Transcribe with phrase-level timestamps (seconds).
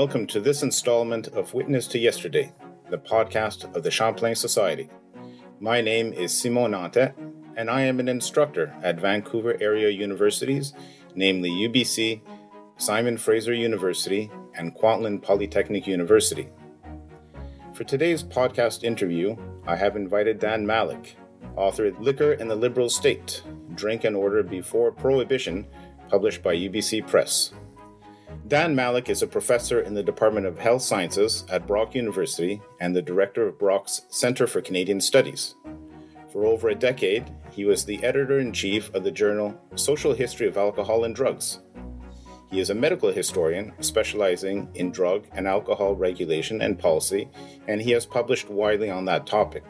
[0.00, 2.54] Welcome to this installment of Witness to Yesterday,
[2.88, 4.88] the podcast of the Champlain Society.
[5.60, 7.12] My name is Simon Nantais,
[7.54, 10.72] and I am an instructor at Vancouver area universities,
[11.14, 12.22] namely UBC,
[12.78, 16.48] Simon Fraser University, and Kwantlen Polytechnic University.
[17.74, 21.08] For today's podcast interview, I have invited Dan Malleck,
[21.56, 23.42] author of Liquor and the Liberal State
[23.74, 25.66] Drink and Order Before Prohibition,
[26.08, 27.52] published by UBC Press.
[28.50, 32.94] Dan Malleck is a professor in the Department of Health Sciences at Brock University and
[32.94, 35.54] the director of Brock's Center for Canadian Studies.
[36.32, 40.48] For over a decade, he was the editor in chief of the journal Social History
[40.48, 41.60] of Alcohol and Drugs.
[42.50, 47.28] He is a medical historian specializing in drug and alcohol regulation and policy,
[47.68, 49.62] and he has published widely on that topic.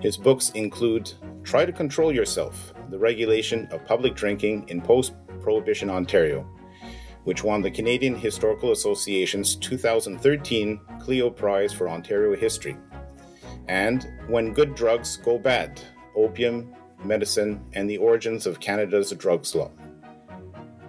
[0.00, 1.12] His books include
[1.44, 6.46] Try to Control Yourself The Regulation of Public Drinking in Post Prohibition Ontario
[7.24, 12.76] which won the Canadian Historical Association's 2013 Clio Prize for Ontario History.
[13.68, 15.80] And When Good Drugs Go Bad
[16.16, 19.70] Opium, Medicine, and the Origins of Canada's Drugs Law.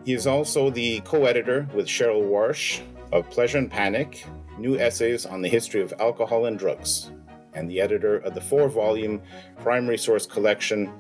[0.05, 4.25] He is also the co editor with Cheryl Warsh of Pleasure and Panic
[4.57, 7.11] New Essays on the History of Alcohol and Drugs,
[7.53, 9.21] and the editor of the four volume
[9.61, 10.91] primary source collection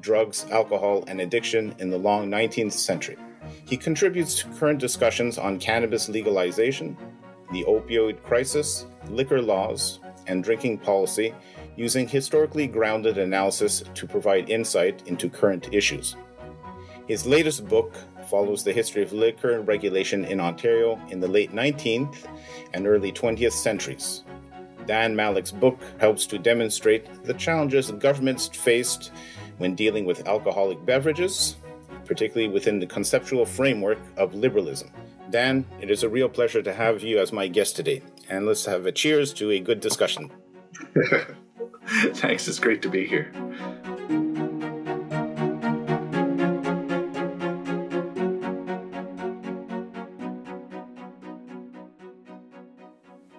[0.00, 3.16] Drugs, Alcohol, and Addiction in the Long 19th Century.
[3.64, 6.96] He contributes to current discussions on cannabis legalization,
[7.52, 11.34] the opioid crisis, liquor laws, and drinking policy
[11.76, 16.16] using historically grounded analysis to provide insight into current issues.
[17.06, 17.94] His latest book
[18.28, 22.26] follows the history of liquor regulation in Ontario in the late 19th
[22.74, 24.22] and early 20th centuries.
[24.86, 29.12] Dan Malleck's book helps to demonstrate the challenges governments faced
[29.58, 31.56] when dealing with alcoholic beverages,
[32.12, 34.90] particularly within the conceptual framework of liberalism.
[35.30, 38.66] Dan, it is a real pleasure to have you as my guest today, and let's
[38.66, 40.30] have a cheers to a good discussion.
[42.12, 43.32] Thanks, it's great to be here.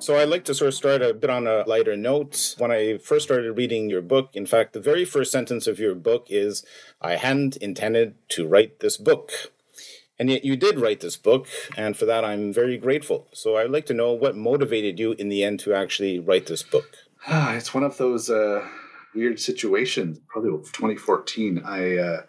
[0.04, 2.56] So I'd like to sort of start a bit on a lighter note.
[2.58, 5.96] When I first started reading your book, in fact, the very first sentence of your
[5.96, 6.66] book is,
[7.00, 9.32] I hadn't intended to write this book.
[10.20, 11.48] And yet you did write this book,
[11.78, 13.30] and for that I'm very grateful.
[13.32, 16.64] So I'd like to know what motivated you in the end to actually write this
[16.64, 16.98] book.
[17.26, 18.68] Ah, it's one of those uh,
[19.16, 20.20] weird situations.
[20.28, 22.22] Probably 2014, I uh,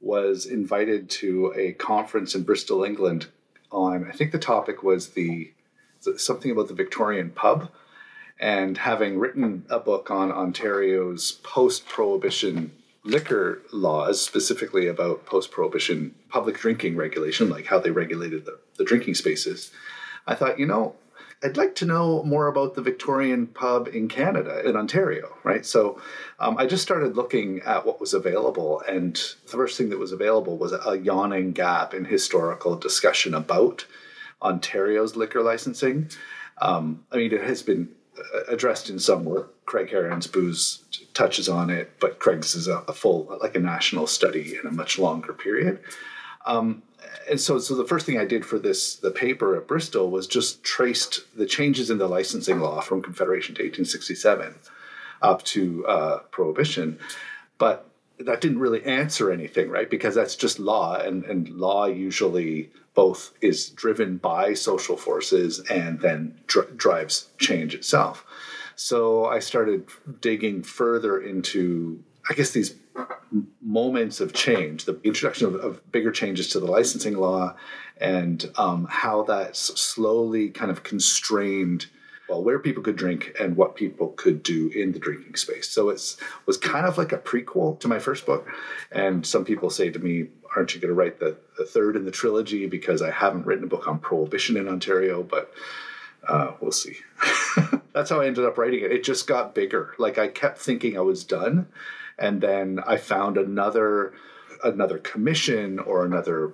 [0.00, 3.28] was invited to a conference in Bristol, England
[3.70, 5.52] on, I think the topic was the
[6.16, 7.70] something about the Victorian pub.
[8.40, 12.72] And having written a book on Ontario's post prohibition
[13.04, 18.84] liquor laws, specifically about post prohibition public drinking regulation, like how they regulated the, the
[18.84, 19.72] drinking spaces,
[20.26, 20.94] I thought, you know,
[21.42, 25.64] I'd like to know more about the Victorian pub in Canada, in Ontario, right?
[25.64, 26.00] So
[26.40, 30.10] um, I just started looking at what was available, and the first thing that was
[30.10, 33.86] available was a yawning gap in historical discussion about
[34.42, 36.10] Ontario's liquor licensing.
[36.60, 37.88] Um, I mean, it has been
[38.18, 39.54] uh, addressed in some work.
[39.66, 40.82] Craig Heron's booze
[41.14, 44.72] touches on it, but Craig's is a, a full, like a national study in a
[44.72, 45.80] much longer period.
[46.46, 46.82] Um,
[47.30, 50.26] and so, so the first thing I did for this, the paper at Bristol, was
[50.26, 54.54] just traced the changes in the licensing law from Confederation to 1867
[55.20, 56.98] up to uh, Prohibition.
[57.58, 57.87] But
[58.20, 59.88] that didn't really answer anything, right?
[59.88, 66.00] Because that's just law, and, and law usually both is driven by social forces and
[66.00, 68.24] then dr- drives change itself.
[68.74, 69.88] So I started
[70.20, 72.74] digging further into, I guess, these
[73.62, 77.54] moments of change, the introduction of, of bigger changes to the licensing law,
[78.00, 81.86] and um, how that slowly kind of constrained
[82.28, 85.68] well where people could drink and what people could do in the drinking space.
[85.68, 86.16] So it
[86.46, 88.46] was kind of like a prequel to my first book.
[88.92, 92.04] And some people say to me aren't you going to write the, the third in
[92.04, 92.66] the trilogy?
[92.66, 95.52] Because i haven't written a book on prohibition in ontario but
[96.26, 96.96] uh, we'll see.
[97.92, 98.92] That's how i ended up writing it.
[98.92, 99.94] It just got bigger.
[99.98, 101.68] Like i kept thinking i was done
[102.18, 104.12] and then i found another
[104.64, 106.52] another commission or another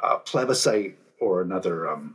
[0.00, 2.14] uh, plebiscite or another um,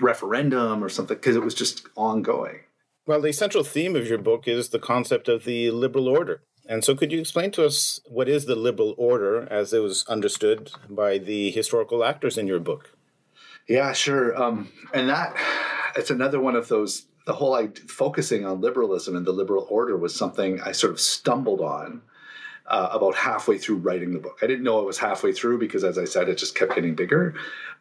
[0.00, 2.60] referendum or something because it was just ongoing.
[3.06, 6.42] Well, the central theme of your book is the concept of the liberal order.
[6.68, 10.06] And so, could you explain to us what is the liberal order as it was
[10.06, 12.92] understood by the historical actors in your book?
[13.66, 14.40] Yeah, sure.
[14.40, 15.34] Um, and that
[15.96, 17.06] it's another one of those.
[17.26, 21.00] The whole idea, focusing on liberalism and the liberal order was something I sort of
[21.00, 22.00] stumbled on
[22.66, 24.38] uh, about halfway through writing the book.
[24.42, 26.94] I didn't know it was halfway through because, as I said, it just kept getting
[26.94, 27.34] bigger.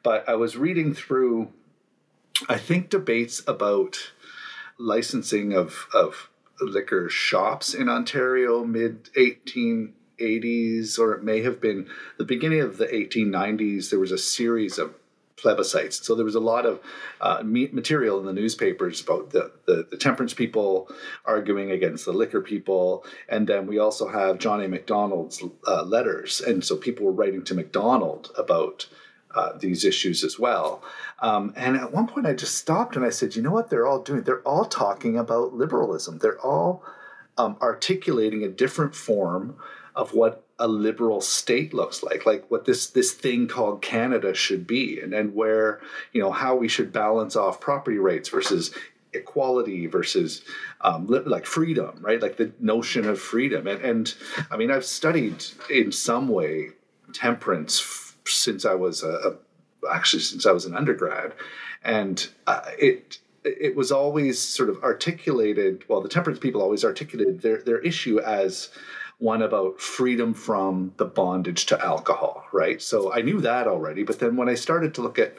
[0.04, 1.52] But I was reading through
[2.48, 4.12] I think debates about
[4.78, 6.30] licensing of, of
[6.60, 11.88] liquor shops in Ontario mid 1880s, or it may have been
[12.18, 14.94] the beginning of the 1890s, there was a series of
[15.38, 16.04] plebiscites.
[16.04, 16.80] So there was a lot of
[17.22, 20.90] uh, material in the newspapers about the, the, the, temperance people
[21.26, 23.06] arguing against the liquor people.
[23.30, 24.68] And then we also have John A.
[25.68, 26.42] Uh, letters.
[26.42, 28.88] And so people were writing to Macdonald about
[29.36, 30.84] uh, these issues as well.
[31.20, 33.88] Um, and at one point I just stopped and I said, you know what they're
[33.88, 34.24] all doing?
[34.24, 36.20] They're all talking about liberalism.
[36.20, 36.84] They're all
[37.38, 39.58] um, articulating a different form
[39.96, 44.66] of what a liberal state looks like, like what this this thing called Canada should
[44.66, 45.82] be, and and where
[46.14, 48.74] you know how we should balance off property rights versus
[49.14, 50.44] equality versus
[50.82, 52.22] um, like freedom, right?
[52.22, 53.68] Like the notion of freedom.
[53.68, 54.14] And, and
[54.52, 56.70] I mean, I've studied in some way
[57.14, 61.34] temperance since I was a, a, actually since I was an undergrad,
[61.84, 65.84] and uh, it it was always sort of articulated.
[65.88, 68.70] Well, the temperance people always articulated their their issue as
[69.20, 72.82] one about freedom from the bondage to alcohol, right?
[72.82, 75.38] So I knew that already, but then when I started to look at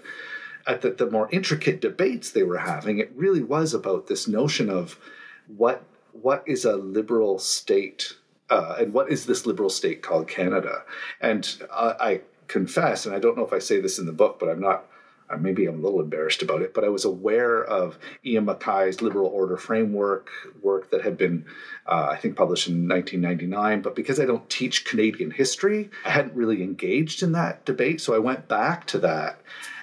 [0.66, 4.68] at the, the more intricate debates they were having, it really was about this notion
[4.68, 4.98] of
[5.46, 8.14] what what is a liberal state
[8.50, 10.82] uh, and what is this liberal state called Canada?
[11.20, 14.38] And uh, I confess, and I don't know if I say this in the book,
[14.40, 14.84] but I'm not
[15.30, 19.02] uh, maybe I'm a little embarrassed about it, but I was aware of Ian McKay's
[19.02, 20.30] liberal order framework
[20.62, 21.44] work that had been,
[21.86, 23.82] uh, I think, published in 1999.
[23.82, 28.00] But because I don't teach Canadian history, I hadn't really engaged in that debate.
[28.00, 29.40] So I went back to that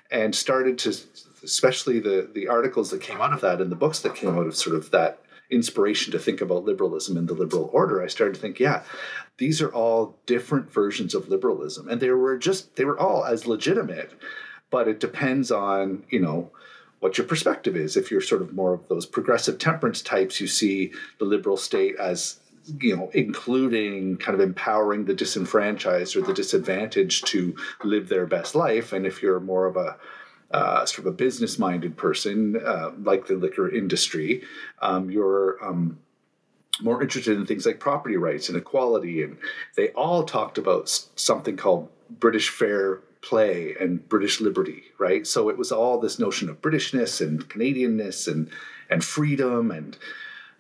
[0.10, 0.96] and started to,
[1.44, 4.48] especially the the articles that came out of that and the books that came out
[4.48, 5.20] of sort of that
[5.50, 8.84] inspiration to think about liberalism and the liberal order, I started to think, yeah,
[9.38, 13.48] these are all different versions of liberalism, and they were just they were all as
[13.48, 14.12] legitimate
[14.76, 16.52] but it depends on you know
[17.00, 17.96] what your perspective is.
[17.96, 21.96] If you're sort of more of those progressive temperance types, you see the liberal state
[21.98, 22.40] as
[22.82, 28.56] you know including kind of empowering the disenfranchised or the disadvantaged to live their best
[28.56, 28.92] life.
[28.92, 29.98] And if you're more of a
[30.56, 34.42] uh, sort of a business minded person, uh, like the liquor industry,
[34.82, 36.00] um, you're um,
[36.82, 39.22] more interested in things like property rights and equality.
[39.22, 39.38] And
[39.76, 45.28] they all talked about something called British fair play and British liberty, right?
[45.28, 48.50] So it was all this notion of Britishness and Canadianness and
[48.90, 49.98] and freedom and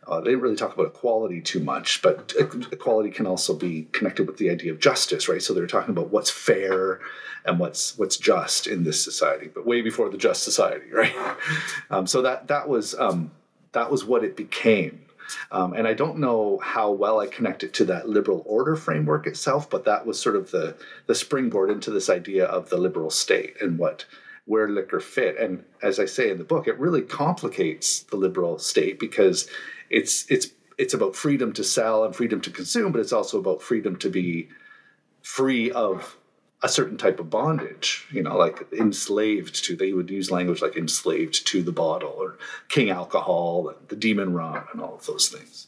[0.07, 4.27] uh, they didn't really talk about equality too much, but equality can also be connected
[4.27, 5.41] with the idea of justice, right?
[5.41, 6.99] So they're talking about what's fair
[7.45, 11.15] and what's what's just in this society, but way before the just society, right?
[11.89, 13.31] Um, so that that was um,
[13.71, 15.05] that was what it became
[15.51, 19.27] um, and I don't know how well I connect it to that liberal order framework
[19.27, 20.75] itself, but that was sort of the
[21.07, 24.05] the springboard into this idea of the liberal state and what
[24.45, 25.37] where liquor fit.
[25.37, 29.49] And as I say in the book, it really complicates the liberal state because
[29.89, 30.47] it's it's
[30.77, 34.09] it's about freedom to sell and freedom to consume, but it's also about freedom to
[34.09, 34.49] be
[35.21, 36.17] free of
[36.61, 40.75] a certain type of bondage, you know, like enslaved to, they would use language like
[40.75, 42.37] enslaved to the bottle or
[42.69, 45.67] king alcohol, and the demon rum, and all of those things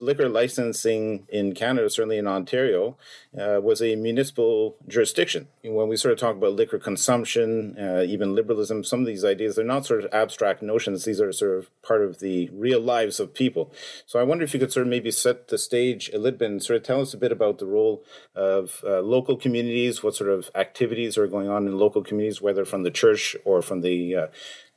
[0.00, 2.96] liquor licensing in Canada, certainly in Ontario,
[3.38, 5.48] uh, was a municipal jurisdiction.
[5.64, 9.56] When we sort of talk about liquor consumption, uh, even liberalism, some of these ideas,
[9.56, 11.04] they're not sort of abstract notions.
[11.04, 13.72] These are sort of part of the real lives of people.
[14.06, 16.50] So I wonder if you could sort of maybe set the stage a little bit
[16.50, 20.14] and sort of tell us a bit about the role of uh, local communities, what
[20.14, 23.80] sort of activities are going on in local communities, whether from the church or from
[23.80, 24.26] the uh,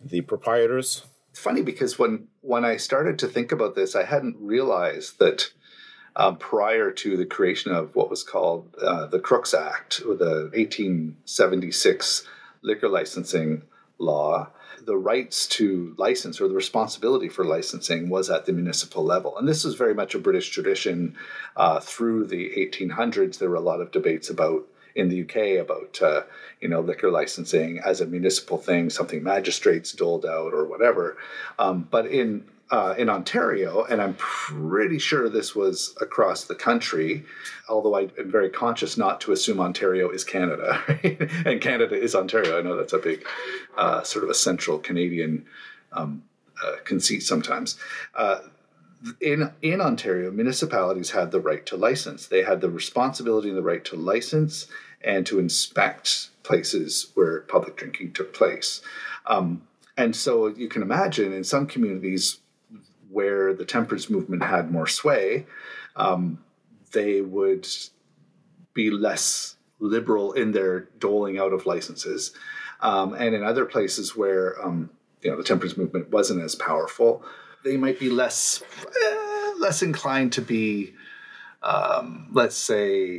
[0.03, 5.19] the proprietors funny because when when I started to think about this, I hadn't realized
[5.19, 5.51] that
[6.15, 10.49] um, prior to the creation of what was called uh, the Crooks Act, or the
[10.53, 12.27] 1876
[12.61, 13.63] liquor licensing
[13.97, 14.49] law,
[14.85, 19.37] the rights to license or the responsibility for licensing was at the municipal level.
[19.37, 21.15] And this was very much a British tradition.
[21.55, 26.01] Uh, through the 1800s, there were a lot of debates about in the UK about
[26.01, 26.23] uh,
[26.59, 31.17] you know liquor licensing as a municipal thing, something magistrates doled out or whatever.
[31.59, 37.25] Um, but in uh, in Ontario, and I'm pretty sure this was across the country,
[37.67, 41.29] although I am very conscious not to assume Ontario is Canada, right?
[41.45, 42.57] and Canada is Ontario.
[42.57, 43.25] I know that's a big
[43.75, 45.45] uh, sort of a central Canadian
[45.91, 46.23] um,
[46.65, 47.77] uh, conceit sometimes.
[49.19, 52.27] In in Ontario, municipalities had the right to license.
[52.27, 54.67] They had the responsibility and the right to license
[55.03, 58.81] and to inspect places where public drinking took place.
[59.25, 59.63] Um,
[59.97, 62.39] and so you can imagine in some communities
[63.09, 65.45] where the temperance movement had more sway,
[65.95, 66.43] um,
[66.91, 67.67] they would
[68.73, 72.33] be less liberal in their doling out of licenses.
[72.79, 74.89] Um, and in other places where um,
[75.21, 77.23] you know the temperance movement wasn't as powerful,
[77.63, 80.93] they might be less eh, less inclined to be,
[81.63, 83.17] um, let's say,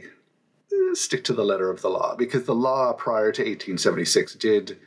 [0.72, 4.78] eh, stick to the letter of the law because the law prior to 1876 did.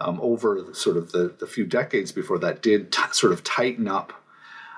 [0.00, 3.86] Um, over sort of the, the few decades before that, did t- sort of tighten
[3.86, 4.12] up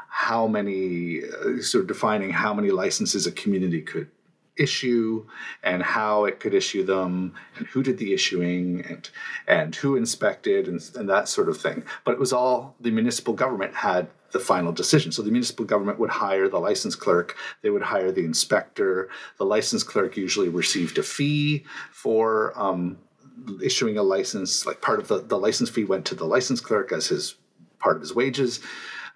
[0.09, 4.11] how many, uh, sort of defining how many licenses a community could
[4.56, 5.26] issue
[5.62, 9.11] and how it could issue them and who did the issuing and
[9.49, 11.84] and who inspected and, and that sort of thing.
[12.04, 15.12] But it was all the municipal government had the final decision.
[15.12, 17.37] So the municipal government would hire the license clerk.
[17.62, 19.08] They would hire the inspector.
[19.38, 22.99] The license clerk usually received a fee for um,
[23.62, 24.66] issuing a license.
[24.66, 27.37] Like part of the, the license fee went to the license clerk as his
[27.78, 28.61] part of his wages.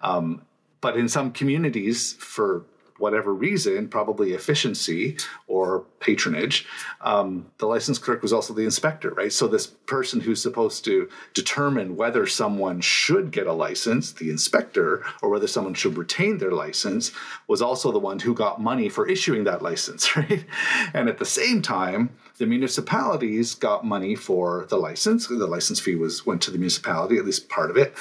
[0.00, 0.42] Um,
[0.80, 2.64] but in some communities for
[2.98, 6.66] whatever reason, probably efficiency or patronage,
[7.00, 9.32] um, the license clerk was also the inspector, right?
[9.32, 15.04] So this person who's supposed to determine whether someone should get a license, the inspector,
[15.22, 17.12] or whether someone should retain their license,
[17.46, 20.44] was also the one who got money for issuing that license, right?
[20.92, 25.26] And at the same time, the municipalities got money for the license.
[25.26, 27.94] The license fee was went to the municipality, at least part of it.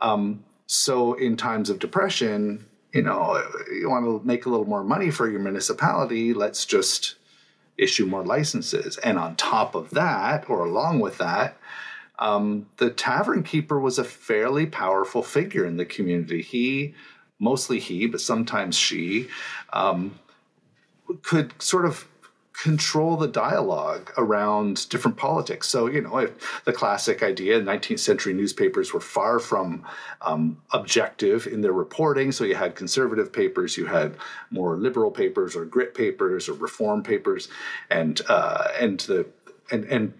[0.00, 3.42] Um, so in times of depression, you know,
[3.72, 7.14] you want to make a little more money for your municipality, let's just
[7.78, 8.98] issue more licenses.
[8.98, 11.56] And on top of that, or along with that,
[12.18, 16.42] um, the tavern keeper was a fairly powerful figure in the community.
[16.42, 16.94] He,
[17.38, 19.28] mostly he, but sometimes she,
[19.72, 20.18] um,
[21.22, 22.06] could sort of
[22.62, 25.68] control the dialogue around different politics.
[25.68, 26.28] So, you know,
[26.64, 29.84] the classic idea 19th century newspapers were far from
[30.20, 32.32] um, objective in their reporting.
[32.32, 34.16] So, you had conservative papers, you had
[34.50, 37.48] more liberal papers, or grit papers, or reform papers,
[37.90, 39.26] and uh, and the
[39.70, 40.12] and and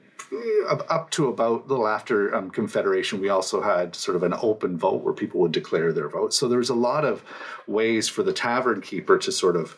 [0.88, 4.78] up to about a little after um, Confederation, we also had sort of an open
[4.78, 6.32] vote where people would declare their vote.
[6.32, 7.24] So there was a lot of
[7.66, 9.76] ways for the tavern keeper to sort of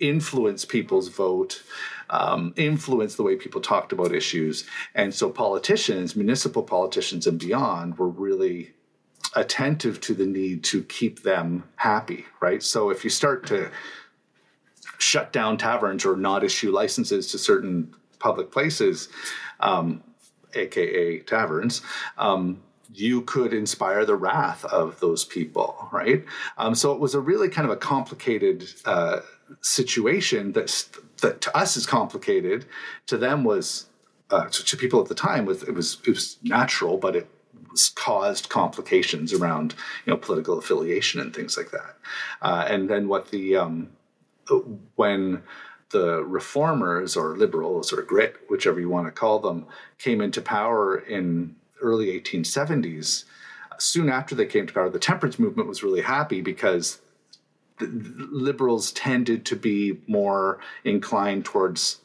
[0.00, 1.62] influence people's vote,
[2.10, 4.64] um, influence the way people talked about issues.
[4.94, 8.72] And so politicians, municipal politicians and beyond, were really
[9.36, 12.62] attentive to the need to keep them happy, right?
[12.62, 13.70] So if you start to
[14.98, 19.08] shut down taverns or not issue licenses to certain public places,
[19.60, 20.02] um,
[20.54, 21.82] aka taverns,
[22.18, 22.60] um,
[22.92, 26.24] you could inspire the wrath of those people, right?
[26.58, 29.20] Um, so it was a really kind of a complicated uh,
[29.60, 30.86] situation that
[31.20, 32.66] that to us is complicated,
[33.06, 33.86] to them was
[34.30, 37.28] uh, to, to, people at the time was it was it was natural, but it
[37.70, 39.74] was caused complications around
[40.06, 41.96] you know political affiliation and things like that.
[42.42, 43.90] Uh, and then what the um,
[44.96, 45.42] when
[45.90, 49.66] the reformers or liberals or grit, whichever you want to call them,
[49.98, 53.24] came into power in early 1870s.
[53.78, 57.00] Soon after they came to power, the temperance movement was really happy because
[57.80, 62.00] liberals tended to be more inclined towards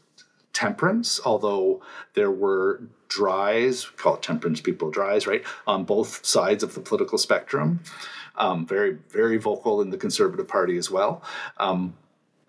[0.53, 1.82] temperance, although
[2.13, 7.17] there were dries, call it temperance people dries, right, on both sides of the political
[7.17, 7.82] spectrum.
[8.38, 11.24] Um, very, very vocal in the Conservative Party as well.
[11.58, 11.96] Um,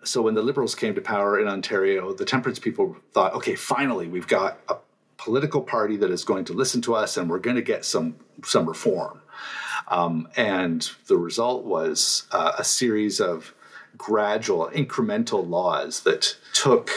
[0.03, 4.07] so when the Liberals came to power in Ontario, the temperance people thought, okay, finally,
[4.07, 4.75] we've got a
[5.17, 8.15] political party that is going to listen to us, and we're going to get some
[8.43, 9.21] some reform.
[9.87, 13.53] Um, and the result was uh, a series of
[13.97, 16.91] gradual, incremental laws that took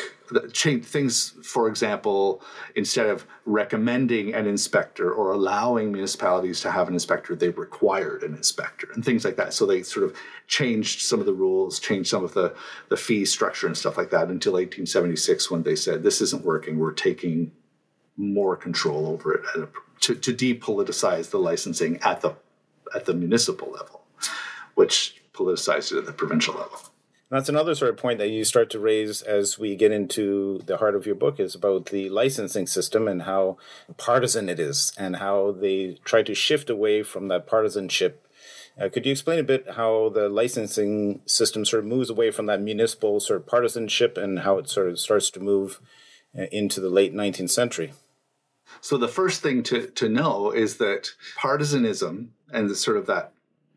[0.52, 1.34] changed things.
[1.42, 2.42] For example,
[2.76, 8.34] instead of recommending an inspector or allowing municipalities to have an inspector, they required an
[8.34, 9.52] inspector and things like that.
[9.52, 10.16] So they sort of
[10.46, 12.54] changed some of the rules, changed some of the
[12.88, 16.78] the fee structure and stuff like that until 1876 when they said this isn't working.
[16.78, 17.52] We're taking
[18.16, 19.68] more control over it
[20.00, 22.34] to, to depoliticize the licensing at the
[22.94, 24.02] at the municipal level,
[24.74, 26.80] which politicized it at the provincial level.
[27.30, 30.78] That's another sort of point that you start to raise as we get into the
[30.78, 33.56] heart of your book is about the licensing system and how
[33.96, 38.26] partisan it is and how they try to shift away from that partisanship.
[38.80, 42.46] Uh, could you explain a bit how the licensing system sort of moves away from
[42.46, 45.80] that municipal sort of partisanship and how it sort of starts to move
[46.36, 47.92] uh, into the late 19th century?
[48.80, 53.32] So the first thing to, to know is that partisanism and the sort of that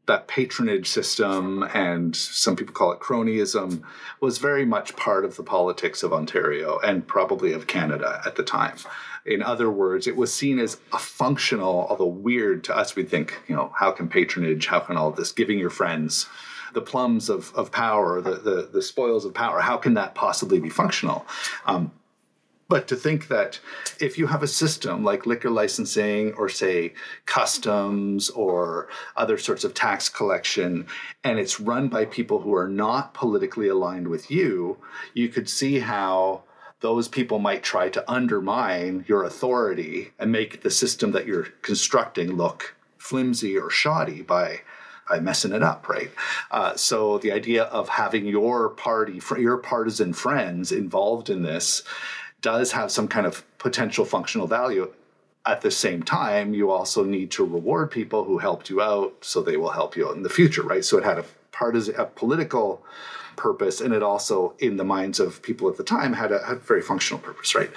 [0.05, 3.81] that patronage system and some people call it cronyism
[4.19, 8.43] was very much part of the politics of Ontario and probably of Canada at the
[8.43, 8.75] time.
[9.25, 13.39] In other words, it was seen as a functional, although weird to us, we think,
[13.47, 16.27] you know, how can patronage, how can all this giving your friends
[16.73, 20.59] the plums of, of power, the, the, the spoils of power, how can that possibly
[20.59, 21.25] be functional?
[21.65, 21.91] Um,
[22.73, 23.59] But to think that
[23.99, 26.95] if you have a system like liquor licensing or, say,
[27.27, 30.87] customs or other sorts of tax collection,
[31.23, 34.79] and it's run by people who are not politically aligned with you,
[35.13, 36.41] you could see how
[36.79, 42.31] those people might try to undermine your authority and make the system that you're constructing
[42.31, 44.61] look flimsy or shoddy by
[45.09, 46.11] by messing it up, right?
[46.49, 51.83] Uh, so the idea of having your party, your partisan friends involved in this
[52.43, 54.93] does have some kind of potential functional value.
[55.45, 59.41] At the same time, you also need to reward people who helped you out so
[59.41, 60.85] they will help you out in the future, right?
[60.85, 62.85] So it had a partisan, a political
[63.35, 66.57] purpose, and it also, in the minds of people at the time, had a, had
[66.57, 67.71] a very functional purpose, right?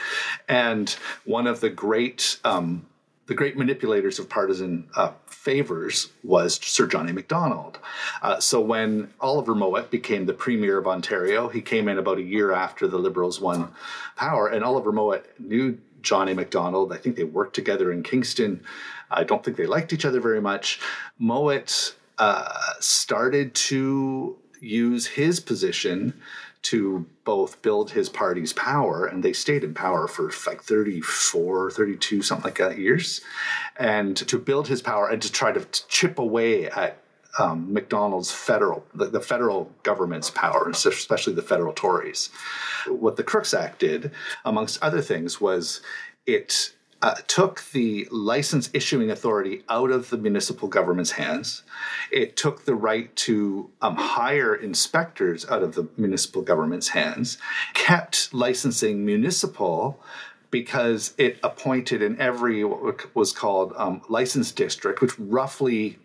[0.49, 0.95] And
[1.25, 2.87] one of the great um,
[3.27, 7.13] the great manipulators of partisan uh, favors was Sir John A.
[7.13, 7.79] Macdonald.
[8.23, 12.23] Uh, so when Oliver Mowat became the Premier of Ontario, he came in about a
[12.23, 13.73] year after the Liberals won
[14.17, 16.35] power, and Oliver Mowat knew John A.
[16.35, 16.93] Macdonald.
[16.93, 18.63] I think they worked together in Kingston.
[19.11, 20.81] I don't think they liked each other very much.
[21.19, 26.15] Mowat uh, started to use his position
[26.67, 32.23] to both build his party's power, and they stayed in power for like 34, 32,
[32.23, 33.21] something like that years,
[33.77, 36.99] and to build his power and to try to chip away at
[37.39, 42.31] um, Macdonald's federal, the, the, federal government's power, especially the federal Tories.
[42.89, 44.11] What the Crooks Act did,
[44.45, 45.83] amongst other things, was
[46.27, 46.73] it
[47.03, 51.63] uh, took the license issuing authority out of the municipal government's hands.
[52.11, 57.39] It took the right to um, hire inspectors out of the municipal government's hands,
[57.75, 60.01] kept licensing municipal
[60.51, 65.99] because it appointed in every what was called um, license district, which roughly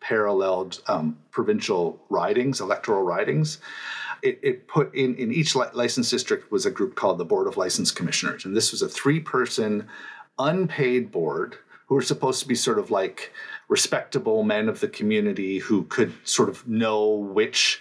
[0.00, 3.58] paralleled um, provincial ridings, electoral ridings.
[4.20, 7.56] It, it, put in in each license district was a group called the Board of
[7.56, 9.86] License Commissioners, and this was a three person
[10.38, 13.32] unpaid board who are supposed to be sort of like
[13.68, 17.80] respectable men of the community who could sort of know which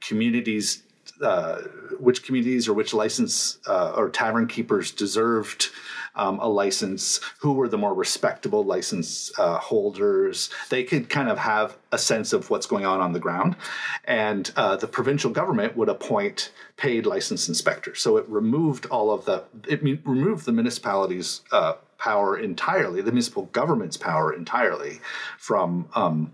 [0.00, 0.82] communities
[1.22, 1.62] uh,
[1.98, 5.70] which communities or which license uh, or tavern keepers deserved
[6.18, 10.50] um, a license, who were the more respectable license uh, holders.
[10.68, 13.56] They could kind of have a sense of what's going on on the ground.
[14.04, 18.00] And uh, the provincial government would appoint paid license inspectors.
[18.00, 23.44] So it removed all of the, it removed the municipalities' uh, power entirely, the municipal
[23.46, 25.00] government's power entirely
[25.36, 26.32] from um,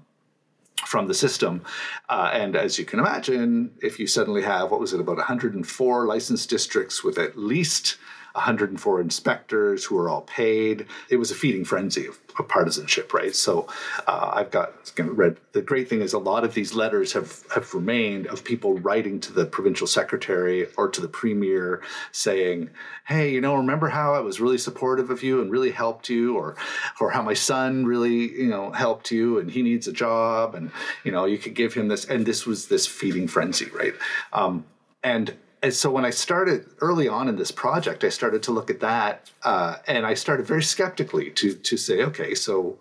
[0.86, 1.62] from the system.
[2.08, 6.06] Uh, and as you can imagine, if you suddenly have what was it about 104
[6.06, 7.96] licensed districts with at least
[8.34, 10.86] 104 inspectors who are all paid.
[11.08, 12.18] It was a feeding frenzy of,
[12.48, 13.32] partisanship, right?
[13.32, 13.68] So
[14.08, 15.38] uh, I've got read.
[15.52, 19.20] The great thing is a lot of these letters have have remained of people writing
[19.20, 22.70] to the provincial secretary or to the premier saying,
[23.06, 26.36] "Hey, you know, remember how I was really supportive of you and really helped you,
[26.36, 26.56] or
[26.98, 30.72] or how my son really you know helped you and he needs a job and
[31.04, 33.94] you know you could give him this." And this was this feeding frenzy, right?
[34.32, 34.64] Um,
[35.04, 38.68] and and so when I started early on in this project, I started to look
[38.68, 42.76] at that, uh, and I started very skeptically to to say, okay, so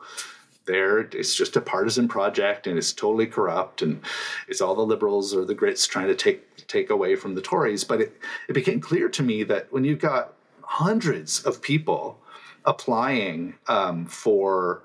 [0.65, 4.02] there it's just a partisan project, and it's totally corrupt, and
[4.50, 7.86] it's all the liberals or the Grits trying to take take away from the Tories.
[7.86, 8.19] But it
[8.50, 12.19] it became clear to me that when you've got hundreds of people
[12.65, 14.84] applying um, for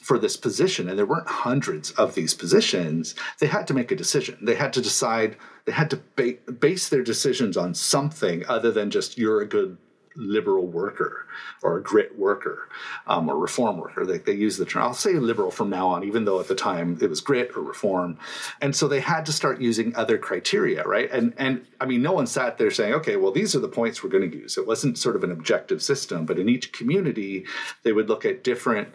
[0.00, 3.96] for this position, and there weren't hundreds of these positions, they had to make a
[3.96, 4.38] decision.
[4.42, 8.90] They had to decide, they had to ba- base their decisions on something other than
[8.90, 9.76] just you're a good
[10.16, 11.26] liberal worker
[11.62, 12.68] or a grit worker
[13.06, 14.04] um, or reform worker.
[14.04, 16.54] They, they use the term, I'll say liberal from now on, even though at the
[16.54, 18.18] time it was grit or reform.
[18.60, 21.10] And so they had to start using other criteria, right?
[21.10, 24.02] And, and I mean, no one sat there saying, okay, well, these are the points
[24.02, 24.56] we're going to use.
[24.56, 27.46] It wasn't sort of an objective system, but in each community,
[27.82, 28.88] they would look at different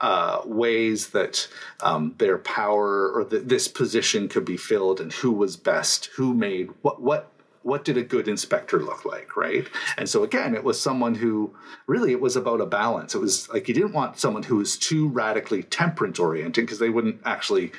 [0.00, 1.48] uh, ways that
[1.80, 6.70] um, their power or this position could be filled and who was best, who made
[6.82, 7.31] what, what
[7.62, 9.66] what did a good inspector look like, right?
[9.96, 11.54] And so again, it was someone who
[11.86, 13.14] really it was about a balance.
[13.14, 16.90] It was like you didn't want someone who was too radically temperance oriented because they
[16.90, 17.72] wouldn't actually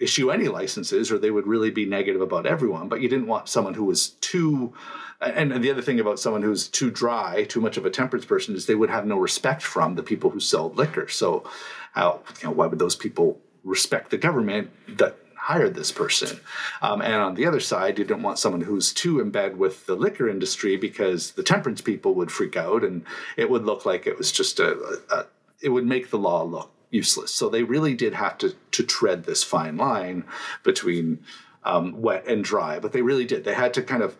[0.00, 2.88] issue any licenses or they would really be negative about everyone.
[2.88, 4.74] But you didn't want someone who was too
[5.20, 8.54] and, the other thing about someone who's too dry, too much of a temperance person,
[8.54, 11.08] is they would have no respect from the people who sell liquor.
[11.08, 11.48] So,
[11.92, 15.16] how you know why would those people respect the government that
[15.46, 16.40] hired this person.
[16.82, 19.86] Um, and on the other side, you don't want someone who's too in bed with
[19.86, 23.04] the liquor industry because the temperance people would freak out and
[23.36, 25.26] it would look like it was just a, a,
[25.62, 27.30] it would make the law look useless.
[27.32, 30.24] So they really did have to to tread this fine line
[30.64, 31.20] between
[31.62, 32.80] um, wet and dry.
[32.80, 33.44] But they really did.
[33.44, 34.16] They had to kind of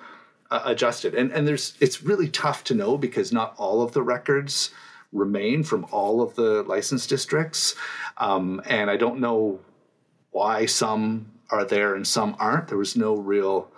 [0.52, 1.14] uh, it.
[1.16, 4.70] And and there's it's really tough to know because not all of the records
[5.12, 7.74] remain from all of the licensed districts,
[8.18, 9.58] um, and I don't know
[10.36, 12.68] why some are there and some aren't.
[12.68, 13.70] There was no real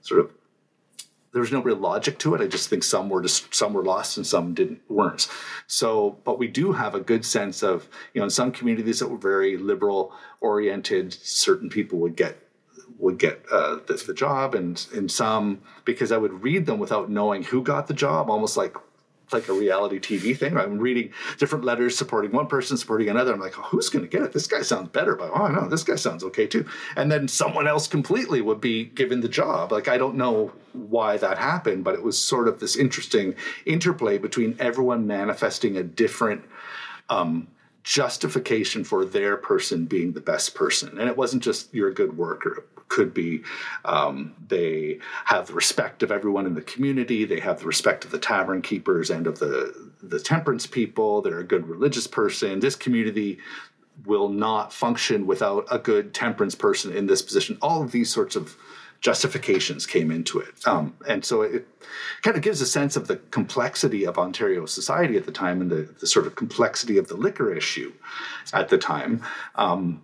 [0.00, 0.30] sort of
[1.32, 2.40] there was no real logic to it.
[2.40, 5.28] I just think some were just some were lost and some didn't weren't.
[5.66, 9.08] So, but we do have a good sense of you know in some communities that
[9.08, 12.38] were very liberal oriented, certain people would get
[12.98, 17.10] would get uh, the, the job, and in some because I would read them without
[17.10, 18.74] knowing who got the job, almost like
[19.32, 20.56] like a reality TV thing.
[20.56, 23.32] I'm reading different letters supporting one person, supporting another.
[23.32, 24.32] I'm like, oh, who's going to get it?
[24.32, 26.66] This guy sounds better, but oh no, this guy sounds okay too.
[26.96, 29.72] And then someone else completely would be given the job.
[29.72, 33.34] Like I don't know why that happened, but it was sort of this interesting
[33.64, 36.44] interplay between everyone manifesting a different
[37.08, 37.48] um,
[37.86, 40.98] justification for their person being the best person.
[40.98, 43.44] And it wasn't just you're a good worker It could be
[43.84, 48.10] um, they have the respect of everyone in the community they have the respect of
[48.10, 52.74] the tavern keepers and of the the temperance people they're a good religious person this
[52.74, 53.38] community
[54.04, 58.34] will not function without a good temperance person in this position all of these sorts
[58.34, 58.56] of
[59.06, 60.66] justifications came into it.
[60.66, 61.64] Um, and so it
[62.22, 65.70] kind of gives a sense of the complexity of ontario society at the time and
[65.70, 67.92] the, the sort of complexity of the liquor issue
[68.52, 69.22] at the time.
[69.54, 70.02] Um,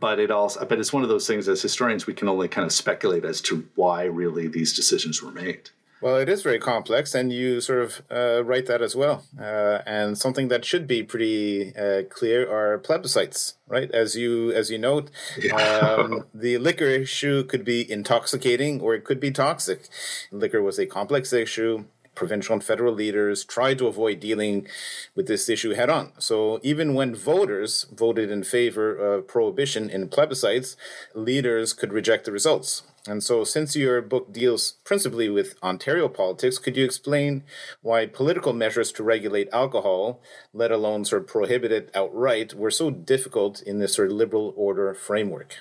[0.00, 2.66] but it also but it's one of those things as historians we can only kind
[2.66, 7.14] of speculate as to why really these decisions were made well it is very complex
[7.14, 11.02] and you sort of uh, write that as well uh, and something that should be
[11.02, 15.54] pretty uh, clear are plebiscites right as you as you note yeah.
[15.54, 19.88] um, the liquor issue could be intoxicating or it could be toxic
[20.30, 21.84] liquor was a complex issue
[22.20, 24.66] provincial and federal leaders tried to avoid dealing
[25.14, 26.12] with this issue head on.
[26.18, 30.76] So even when voters voted in favor of prohibition in plebiscites,
[31.14, 32.82] leaders could reject the results.
[33.06, 37.44] And so, since your book deals principally with Ontario politics, could you explain
[37.80, 40.20] why political measures to regulate alcohol,
[40.52, 44.52] let alone sort of prohibit it outright, were so difficult in this sort of liberal
[44.54, 45.56] order framework?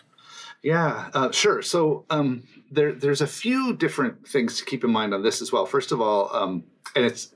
[0.62, 1.62] Yeah, uh, sure.
[1.62, 5.54] So um, there, there's a few different things to keep in mind on this as
[5.54, 5.66] well.
[5.66, 7.34] First of all, um, and it's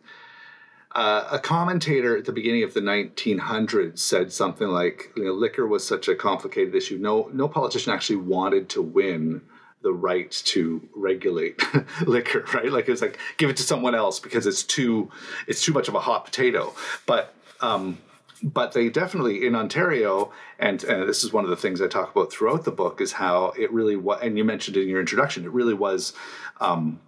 [0.94, 5.66] uh, a commentator at the beginning of the 1900s said something like, you know, "Liquor
[5.66, 6.98] was such a complicated issue.
[6.98, 9.42] No, no politician actually wanted to win."
[9.84, 11.62] The right to regulate
[12.08, 12.72] liquor, right?
[12.72, 15.12] Like it's like give it to someone else because it's too
[15.48, 16.74] it's too much of a hot potato.
[17.06, 18.00] But um,
[18.44, 22.12] but they definitely in Ontario, and, and this is one of the things I talk
[22.12, 24.20] about throughout the book, is how it really was.
[24.22, 26.14] And you mentioned in your introduction, it really was
[26.60, 27.00] um,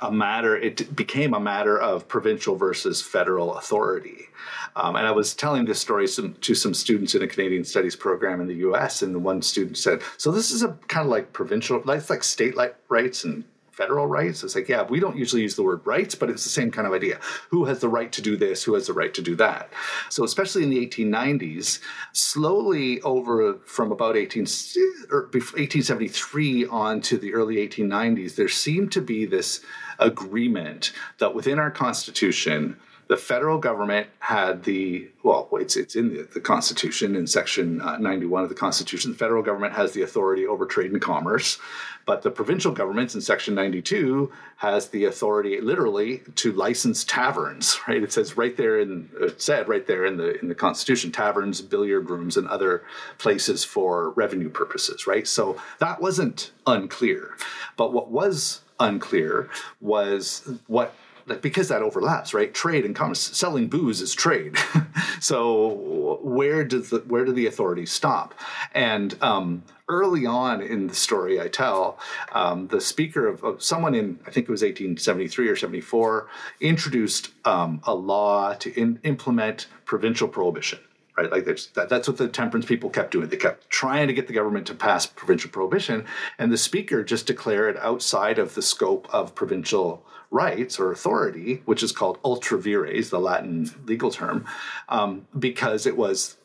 [0.00, 0.56] a matter.
[0.56, 4.26] It became a matter of provincial versus federal authority.
[4.74, 7.96] Um, and I was telling this story some, to some students in a Canadian Studies
[7.96, 9.02] program in the U.S.
[9.02, 12.54] And one student said, "So this is a kind of like provincial, like, like state
[12.88, 13.44] rights and
[13.76, 14.42] federal rights.
[14.42, 16.86] It's like, yeah, we don't usually use the word rights, but it's the same kind
[16.86, 17.20] of idea.
[17.50, 18.64] Who has the right to do this?
[18.64, 19.68] Who has the right to do that?
[20.08, 21.80] So, especially in the 1890s,
[22.12, 29.26] slowly over from about 18, 1873 on to the early 1890s, there seemed to be
[29.26, 29.60] this
[29.98, 36.22] agreement that within our Constitution, the federal government had the well it's it's in the,
[36.34, 40.46] the constitution in section uh, 91 of the constitution the federal government has the authority
[40.46, 41.58] over trade and commerce
[42.04, 48.02] but the provincial governments in section 92 has the authority literally to license taverns right?
[48.02, 51.60] It says right there in it said right there in the in the constitution taverns
[51.62, 52.82] billiard rooms and other
[53.18, 55.26] places for revenue purposes right?
[55.26, 57.36] So that wasn't unclear
[57.76, 59.48] but what was unclear
[59.80, 60.94] was what
[61.26, 62.52] like because that overlaps, right?
[62.52, 64.56] Trade and commerce, selling booze is trade.
[65.20, 68.34] so where does the where do the authorities stop?
[68.72, 71.98] And um, early on in the story I tell,
[72.32, 76.28] um, the speaker of, of, someone in I think it was 1873 or 74
[76.60, 80.78] introduced um, a law to in, implement provincial prohibition
[81.16, 81.30] right?
[81.32, 83.28] Like that, that's what the temperance people kept doing.
[83.28, 86.04] They kept trying to get the government to pass provincial prohibition,
[86.38, 91.62] and the speaker just declared it outside of the scope of provincial rights or authority,
[91.64, 94.44] which is called ultra vires, the Latin legal term,
[94.88, 96.36] um, because it was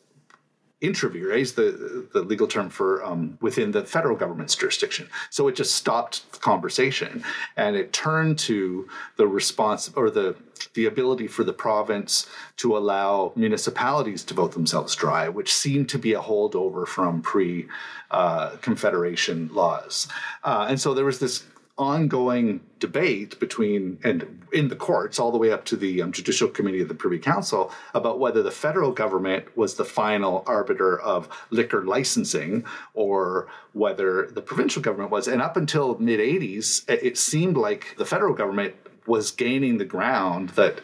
[0.82, 5.08] intra vires, the, the legal term for um, within the federal government's jurisdiction.
[5.30, 7.22] So it just stopped the conversation
[7.56, 10.36] and it turned to the response or the
[10.74, 15.98] the ability for the province to allow municipalities to vote themselves dry, which seemed to
[15.98, 17.66] be a holdover from pre
[18.10, 20.06] uh, Confederation laws.
[20.44, 21.44] Uh, and so there was this
[21.78, 26.48] ongoing debate between and in the courts all the way up to the um, judicial
[26.48, 31.28] committee of the privy council about whether the federal government was the final arbiter of
[31.50, 35.26] liquor licensing or whether the provincial government was.
[35.26, 38.74] And up until mid 80s it seemed like the federal government
[39.06, 40.80] was gaining the ground that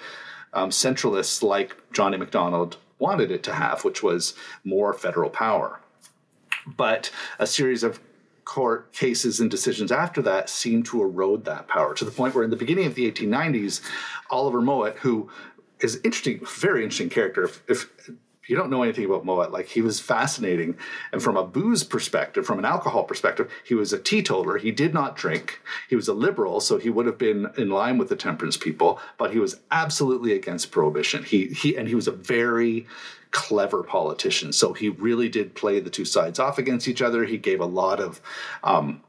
[0.55, 2.18] um, centralists like John A.
[2.18, 5.81] Macdonald wanted it to have which was more federal power.
[6.66, 8.01] But a series of
[8.49, 12.43] court cases and decisions after that seem to erode that power to the point where
[12.43, 13.83] in the beginning of the 1890s,
[14.31, 15.29] Oliver Mowat, who
[15.81, 17.45] is interesting, very interesting character.
[17.45, 18.11] If, if
[18.49, 20.77] you don't know anything about Mowat, like he was fascinating.
[21.13, 24.59] And from a booze perspective, from an alcohol perspective, he was a teetotaler.
[24.59, 25.61] He did not drink.
[25.89, 28.99] He was a liberal, so he would have been in line with the temperance people,
[29.19, 31.23] but he was absolutely against prohibition.
[31.23, 32.87] He he and he was a very
[33.31, 34.53] clever politician.
[34.53, 37.25] So he really did play the two sides off against each other.
[37.25, 38.21] He gave a lot of
[38.65, 39.03] um,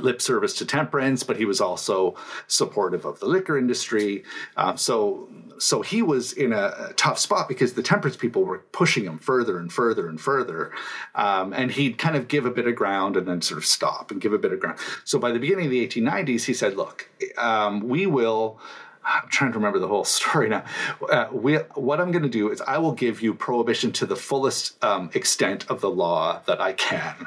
[0.00, 2.14] lip service to temperance, but he was also
[2.46, 4.24] supportive of the liquor industry.
[4.56, 5.28] Um, so,
[5.58, 9.58] so he was in a, tough spot because the temperance people were pushing him further
[9.58, 10.72] and further and further,
[11.14, 14.10] um, and he'd kind of give a bit of ground and then sort of stop
[14.10, 14.78] and give a bit of ground.
[15.04, 18.60] So, by the beginning of the 1890s, he said, "Look, um, we will."
[19.04, 20.64] I'm trying to remember the whole story now.
[21.10, 24.16] Uh, we, what I'm going to do is I will give you prohibition to the
[24.16, 27.26] fullest um, extent of the law that I can,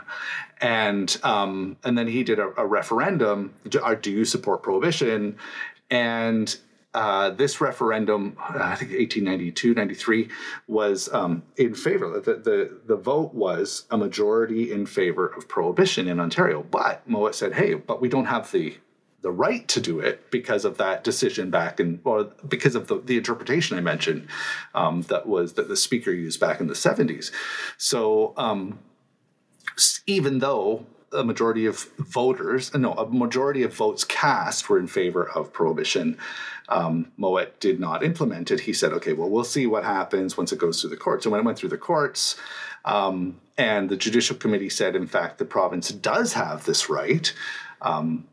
[0.62, 3.54] and um, and then he did a, a referendum.
[3.68, 5.38] Do, uh, you support prohibition?
[5.92, 6.56] And
[6.96, 10.30] uh, this referendum, I think 1892, 93,
[10.68, 12.22] was um, in favor.
[12.22, 16.64] The, the, the vote was a majority in favor of prohibition in Ontario.
[16.64, 18.78] But Mowat said, hey, but we don't have the
[19.26, 23.00] the right to do it because of that decision back in, or because of the,
[23.00, 24.28] the interpretation I mentioned
[24.76, 27.32] um, that was that the speaker used back in the 70s.
[27.76, 28.78] So um,
[30.06, 35.28] even though a majority of voters, no, a majority of votes cast were in favor
[35.32, 36.20] of prohibition.
[36.70, 38.60] Um, Mowat did not implement it.
[38.60, 41.26] He said, okay, well, we'll see what happens once it goes through the courts.
[41.26, 42.36] And when it went through the courts,
[42.84, 47.34] um, and the Judicial Committee said, in fact, the province does have this right.
[47.82, 48.28] Um,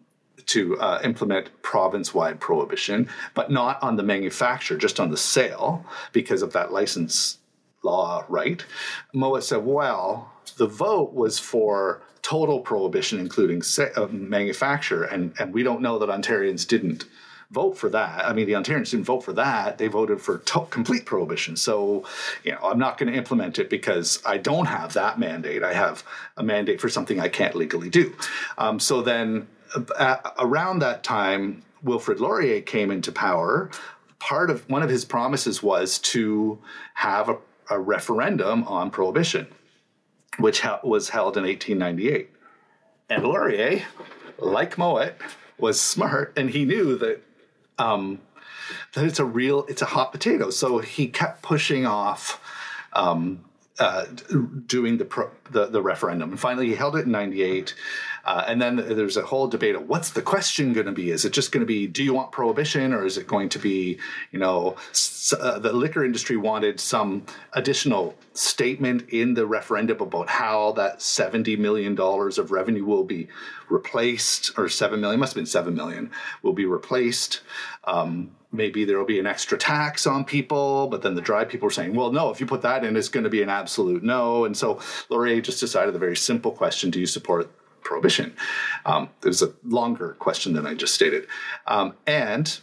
[0.46, 5.84] to uh, implement province wide prohibition, but not on the manufacture, just on the sale
[6.12, 7.38] because of that license
[7.82, 8.64] law right.
[9.14, 15.52] Mowat said, well, the vote was for total prohibition, including sa- uh, manufacture, and, and
[15.52, 17.04] we don't know that Ontarians didn't
[17.50, 18.24] vote for that.
[18.24, 19.76] I mean, the Ontarians didn't vote for that.
[19.76, 21.56] They voted for to- complete prohibition.
[21.56, 22.04] So,
[22.44, 25.62] you know, I'm not going to implement it because I don't have that mandate.
[25.62, 26.02] I have
[26.36, 28.14] a mandate for something I can't legally do.
[28.56, 29.48] Um, so then
[30.38, 33.70] around that time, Wilfrid Laurier came into power.
[34.18, 36.58] Part of one of his promises was to
[36.94, 37.36] have a,
[37.70, 39.48] a referendum on prohibition,
[40.38, 42.30] which ha- was held in 1898.
[43.10, 43.82] And Laurier,
[44.38, 45.14] like Mowat,
[45.58, 47.22] was smart, and he knew that
[47.78, 48.20] um,
[48.94, 50.50] that it's a real, it's a hot potato.
[50.50, 52.40] So he kept pushing off
[52.92, 53.44] um,
[53.78, 54.04] uh,
[54.66, 57.74] doing the, pro, the, the referendum, and finally he held it in '98.
[58.24, 61.10] Uh, and then there's a whole debate of what's the question going to be?
[61.10, 63.58] Is it just going to be, do you want prohibition, or is it going to
[63.58, 63.98] be,
[64.30, 64.76] you know,
[65.38, 71.56] uh, the liquor industry wanted some additional statement in the referendum about how that seventy
[71.56, 73.28] million dollars of revenue will be
[73.68, 76.10] replaced, or seven million, must have been seven million,
[76.42, 77.40] will be replaced.
[77.84, 81.66] Um, maybe there will be an extra tax on people, but then the dry people
[81.68, 84.02] are saying, well, no, if you put that in, it's going to be an absolute
[84.02, 84.44] no.
[84.44, 87.50] And so Laurier just decided the very simple question do you support
[87.82, 88.34] prohibition?
[88.84, 91.26] Um, there's a longer question than I just stated.
[91.66, 92.60] Um, and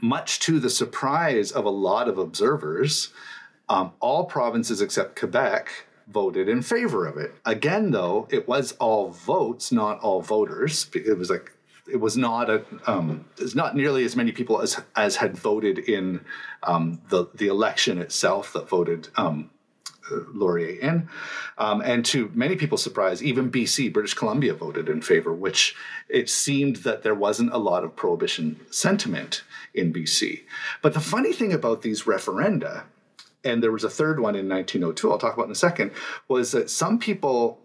[0.00, 3.12] much to the surprise of a lot of observers,
[3.68, 5.68] um, all provinces except Quebec
[6.08, 7.34] voted in favor of it.
[7.44, 10.88] Again, though, it was all votes, not all voters.
[10.94, 11.52] It was like
[11.90, 15.78] it was not a um, it's not nearly as many people as as had voted
[15.78, 16.24] in
[16.62, 19.50] um, the the election itself that voted um,
[20.10, 21.08] Laurier in.
[21.58, 25.74] Um, and to many people's surprise, even BC, British Columbia, voted in favor, which
[26.08, 29.42] it seemed that there wasn't a lot of prohibition sentiment
[29.74, 30.42] in BC.
[30.82, 32.84] But the funny thing about these referenda,
[33.44, 35.92] and there was a third one in 1902, I'll talk about in a second,
[36.28, 37.60] was that some people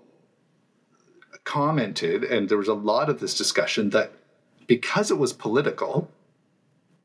[1.44, 4.12] commented, and there was a lot of this discussion, that
[4.68, 6.10] because it was political,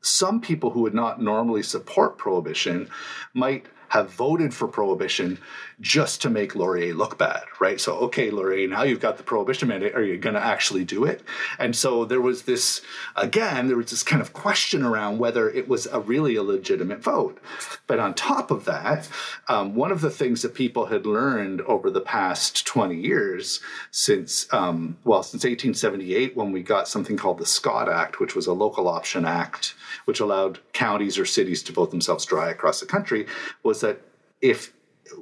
[0.01, 2.89] some people who would not normally support prohibition
[3.33, 5.39] might have voted for prohibition
[5.79, 7.79] just to make Laurier look bad, right?
[7.79, 9.93] So, okay, Laurier, now you've got the prohibition mandate.
[9.93, 11.21] Are you going to actually do it?
[11.59, 12.81] And so there was this,
[13.15, 17.03] again, there was this kind of question around whether it was a really a legitimate
[17.03, 17.39] vote.
[17.85, 19.07] But on top of that,
[19.47, 23.59] um, one of the things that people had learned over the past 20 years
[23.91, 28.47] since, um, well, since 1878, when we got something called the Scott Act, which was
[28.47, 32.87] a local option act, which allowed counties or cities to vote themselves dry across the
[32.87, 33.27] country,
[33.61, 34.01] was that
[34.41, 34.73] if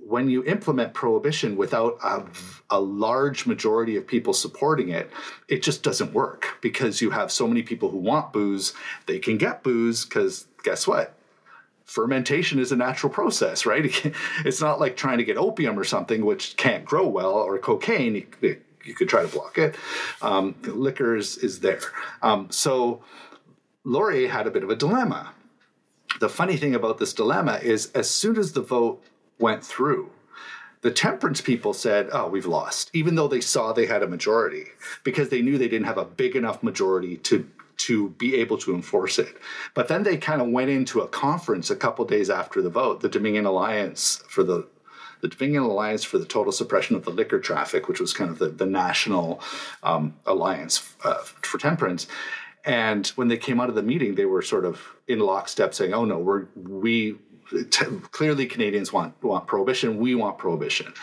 [0.06, 2.24] when you implement prohibition without a,
[2.70, 5.10] a, large majority of people supporting it,
[5.48, 8.74] it just doesn't work because you have so many people who want booze.
[9.06, 11.14] They can get booze because guess what?
[11.86, 13.86] Fermentation is a natural process, right?
[14.46, 18.28] It's not like trying to get opium or something which can't grow well or cocaine.
[18.42, 19.76] You, you could try to block it.
[20.22, 21.80] Um, liquor is, is there.
[22.22, 23.04] Um, so
[23.84, 25.34] Laurier had a bit of a dilemma.
[26.20, 29.04] The funny thing about this dilemma is, as soon as the vote
[29.40, 30.12] went through,
[30.82, 34.66] the temperance people said, Oh, we've lost, even though they saw they had a majority,
[35.04, 38.74] because they knew they didn't have a big enough majority to to be able to
[38.74, 39.36] enforce it.
[39.74, 43.02] But then they kind of went into a conference a couple days after the vote,
[43.02, 44.68] the Dominion Alliance for the
[45.22, 48.38] the Dominion Alliance for the Total Suppression of the Liquor Traffic, which was kind of
[48.38, 49.42] the, the national
[49.82, 52.06] um, alliance uh, for temperance.
[52.64, 55.94] And when they came out of the meeting, they were sort of in lockstep saying,
[55.94, 57.18] "Oh no, we're we
[57.50, 60.00] T- clearly Canadians want want prohibition.
[60.00, 60.94] We want prohibition,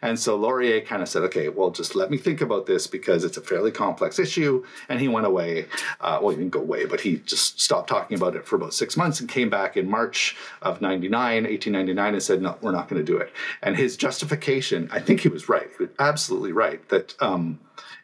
[0.00, 3.22] and so Laurier kind of said, "Okay, well, just let me think about this because
[3.22, 5.66] it's a fairly complex issue." And he went away.
[6.00, 8.72] Uh, well, he didn't go away, but he just stopped talking about it for about
[8.72, 12.88] six months and came back in March of 99, 1899, and said, "No, we're not
[12.88, 13.32] going to do it."
[13.62, 15.68] And his justification, I think he was right.
[15.76, 17.14] He was absolutely right that.
[17.20, 17.60] Um,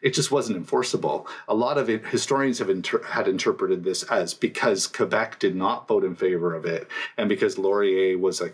[0.07, 1.27] it just wasn't enforceable.
[1.49, 5.85] A lot of it, historians have inter- had interpreted this as because Quebec did not
[5.85, 8.51] vote in favor of it, and because Laurier was a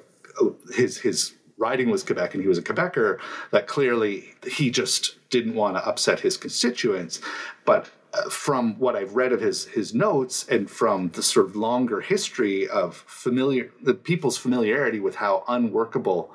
[0.73, 3.19] his his riding was Quebec and he was a Quebecer,
[3.51, 7.21] that clearly he just didn't want to upset his constituents.
[7.65, 11.55] But uh, from what I've read of his his notes and from the sort of
[11.55, 16.33] longer history of familiar the people's familiarity with how unworkable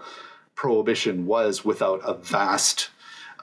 [0.55, 2.91] prohibition was without a vast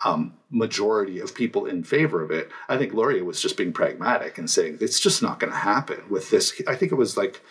[0.03, 2.49] um, majority of people in favor of it.
[2.67, 6.01] I think Laurier was just being pragmatic and saying it's just not going to happen
[6.09, 6.61] with this.
[6.67, 7.41] I think it was like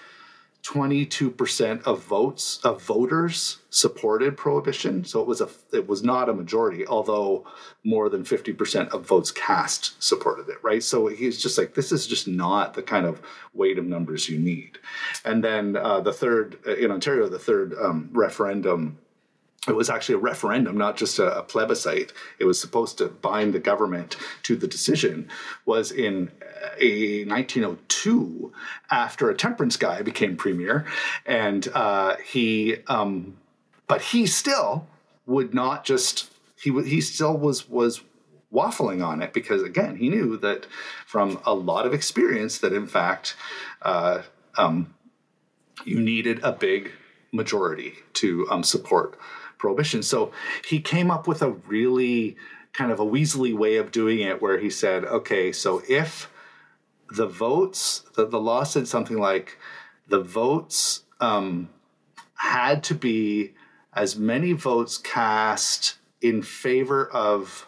[0.64, 6.32] 22% of votes of voters supported prohibition so it was a it was not a
[6.32, 7.46] majority although
[7.84, 12.06] more than 50% of votes cast supported it right so he's just like this is
[12.06, 13.20] just not the kind of
[13.52, 14.78] weight of numbers you need
[15.22, 18.96] and then uh, the third in ontario the third um, referendum
[19.66, 22.12] it was actually a referendum, not just a, a, plebiscite.
[22.38, 25.28] It was supposed to bind the government to the decision.
[25.64, 26.30] Was in
[26.78, 28.52] a 1902
[28.90, 30.84] after a temperance guy became premier,
[31.24, 33.36] and uh, he, um,
[33.86, 34.86] but he still
[35.26, 38.02] would not just he he still was was
[38.52, 40.66] waffling on it because again he knew that
[41.06, 43.34] from a lot of experience that in fact
[43.82, 44.22] uh,
[44.56, 44.94] um,
[45.84, 46.92] you needed a big
[47.32, 49.18] majority to um, support
[49.64, 50.02] prohibition.
[50.02, 50.30] So
[50.68, 52.36] he came up with a really
[52.74, 56.30] kind of a weaselly way of doing it where he said, okay, so if
[57.08, 59.56] the votes, the, the law said something like
[60.06, 61.70] the votes um,
[62.34, 63.54] had to be
[63.94, 67.66] as many votes cast in favor of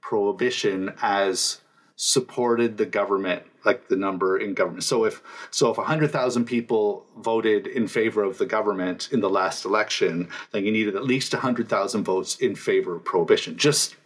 [0.00, 1.60] prohibition as
[1.96, 4.84] supported the government like the number in government.
[4.84, 9.64] So if so if 100,000 people voted in favor of the government in the last
[9.64, 13.58] election, then you needed at least 100,000 votes in favor of prohibition.
[13.58, 13.96] Just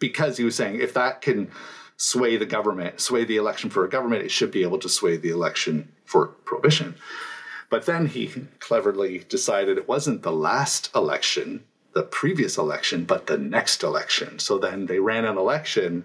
[0.00, 1.50] because he was saying if that can
[1.96, 5.16] sway the government, sway the election for a government, it should be able to sway
[5.16, 6.96] the election for prohibition.
[7.70, 13.38] But then he cleverly decided it wasn't the last election, the previous election, but the
[13.38, 14.40] next election.
[14.40, 16.04] So then they ran an election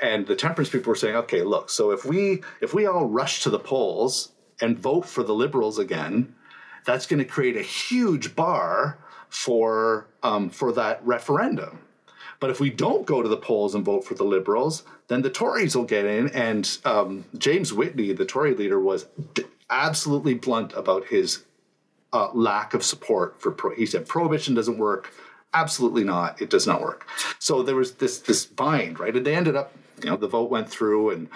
[0.00, 3.42] and the temperance people were saying, okay, look, so if we if we all rush
[3.42, 6.34] to the polls and vote for the liberals again,
[6.84, 11.80] that's going to create a huge bar for um, for that referendum.
[12.40, 15.30] But if we don't go to the polls and vote for the liberals, then the
[15.30, 16.28] Tories will get in.
[16.28, 21.44] And um, James Whitney, the Tory leader, was d- absolutely blunt about his
[22.12, 23.50] uh, lack of support for.
[23.50, 25.12] Pro- he said prohibition doesn't work.
[25.52, 26.40] Absolutely not.
[26.40, 27.08] It does not work.
[27.38, 29.16] So there was this this bind, right?
[29.16, 31.28] And they ended up you know the vote went through and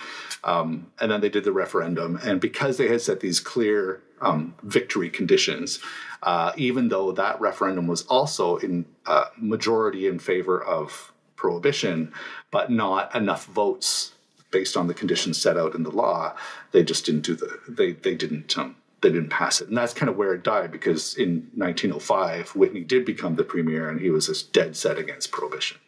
[0.45, 4.55] um, and then they did the referendum and because they had set these clear um,
[4.63, 5.81] victory conditions
[6.23, 12.13] uh, even though that referendum was also in uh, majority in favor of prohibition
[12.51, 14.13] but not enough votes
[14.51, 16.35] based on the conditions set out in the law
[16.73, 19.69] they just didn't do the they they didn't um, they didn't pass it.
[19.69, 23.91] And that's kind of where it died because in 1905, Whitney did become the premier
[23.91, 25.79] and he was just dead set against prohibition.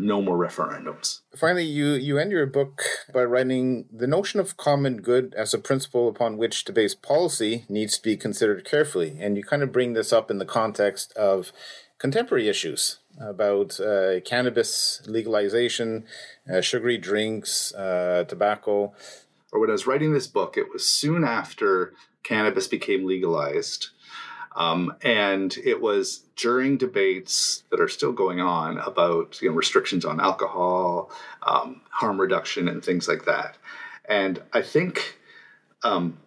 [0.00, 1.20] No more referendums.
[1.36, 2.82] Finally, you, you end your book
[3.12, 7.64] by writing the notion of common good as a principle upon which to base policy
[7.68, 9.16] needs to be considered carefully.
[9.20, 11.52] And you kind of bring this up in the context of
[11.98, 16.04] contemporary issues about uh, cannabis legalization,
[16.52, 18.92] uh, sugary drinks, uh, tobacco.
[19.52, 21.92] Or when I was writing this book, it was soon after
[22.24, 23.88] cannabis became legalized.
[24.54, 30.04] Um, and it was during debates that are still going on about you know, restrictions
[30.04, 31.10] on alcohol,
[31.42, 33.56] um, harm reduction, and things like that.
[34.08, 35.18] And I think
[35.82, 36.18] um,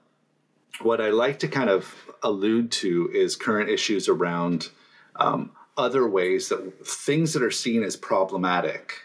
[0.82, 4.70] what I like to kind of allude to is current issues around
[5.16, 9.04] um, other ways that things that are seen as problematic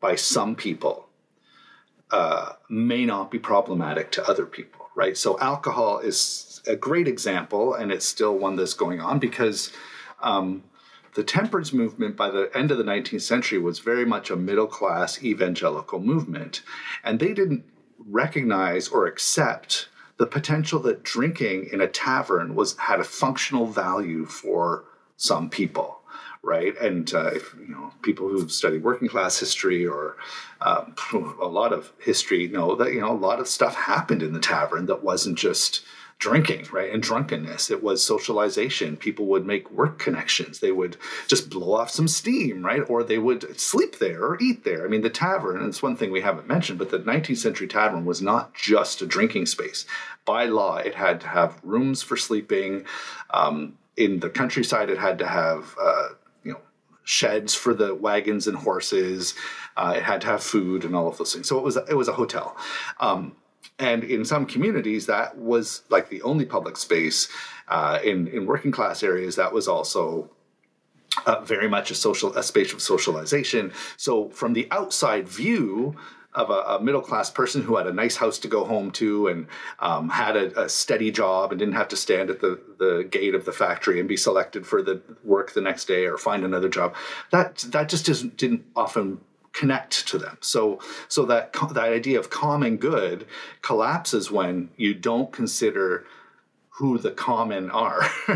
[0.00, 1.08] by some people
[2.12, 5.16] uh, may not be problematic to other people, right?
[5.16, 9.72] So alcohol is a great example, and it's still one that's going on because
[10.22, 10.62] um,
[11.14, 14.66] the temperance movement by the end of the 19th century was very much a middle
[14.66, 16.62] class evangelical movement,
[17.02, 17.64] and they didn't
[17.98, 19.88] recognize or accept
[20.18, 24.84] the potential that drinking in a tavern was had a functional value for
[25.16, 26.01] some people
[26.42, 26.76] right?
[26.80, 30.16] And uh, if, you know, people who've studied working class history or
[30.60, 30.94] um,
[31.40, 34.40] a lot of history know that you know a lot of stuff happened in the
[34.40, 35.84] tavern that wasn't just
[36.22, 36.92] drinking, right?
[36.92, 37.68] And drunkenness.
[37.68, 38.96] It was socialization.
[38.96, 40.60] People would make work connections.
[40.60, 42.88] They would just blow off some steam, right?
[42.88, 44.84] Or they would sleep there or eat there.
[44.84, 47.66] I mean, the tavern, and it's one thing we haven't mentioned, but the 19th century
[47.66, 49.84] tavern was not just a drinking space.
[50.24, 52.84] By law, it had to have rooms for sleeping.
[53.30, 56.10] Um, in the countryside, it had to have uh,
[57.04, 59.34] sheds for the wagons and horses.
[59.76, 61.48] Uh, it had to have food and all of those things.
[61.48, 62.56] So it was it was a hotel.
[63.00, 63.36] Um,
[63.78, 67.28] and in some communities, that was like the only public space.
[67.68, 70.30] Uh, in in working class areas, that was also
[71.26, 73.72] uh, very much a social a space of socialization.
[73.96, 75.96] So from the outside view,
[76.34, 79.28] of a, a, middle class person who had a nice house to go home to
[79.28, 79.46] and
[79.80, 83.34] um, had a, a, steady job and didn't have to stand at the, the gate
[83.34, 86.68] of the factory and be selected for the work the next day or find another
[86.68, 86.94] job.
[87.30, 89.20] That that just isn't, didn't often
[89.52, 90.38] connect to them.
[90.40, 93.26] So so that that idea of common good
[93.60, 96.06] collapses when you don't consider
[96.76, 98.00] who the common are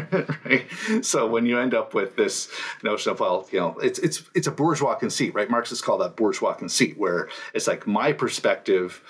[0.45, 0.67] right?
[1.03, 2.51] So when you end up with this
[2.83, 5.49] notion of well you know it's it's it's a bourgeois conceit right?
[5.49, 9.03] Marxists call that bourgeois conceit where it's like my perspective